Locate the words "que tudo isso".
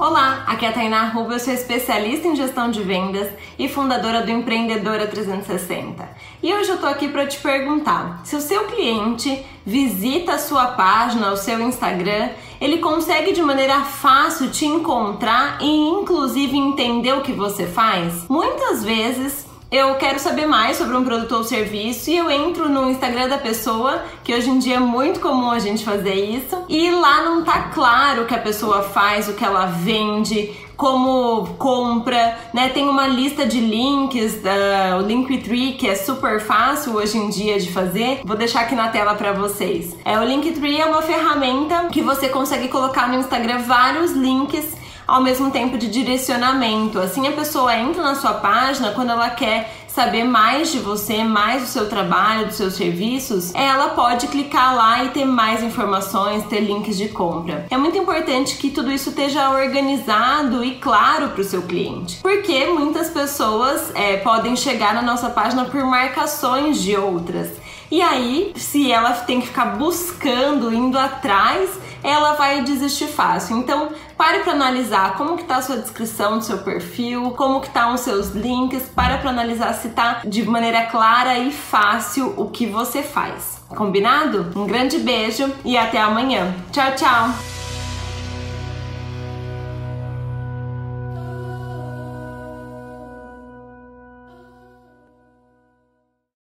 58.56-59.10